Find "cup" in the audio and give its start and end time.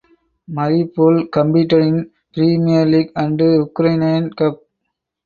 4.33-4.63